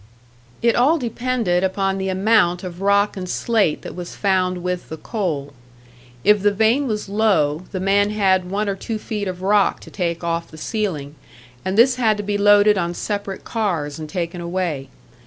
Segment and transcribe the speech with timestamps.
[0.63, 4.97] It all depended upon the amount of rock and slate that was found with the
[4.97, 5.53] coal.
[6.23, 9.91] If the vein was low, the man had one or two feet of rock to
[9.91, 11.13] take off the ceiling,
[11.63, 14.89] and this had to be loaded on separate cars and taken away.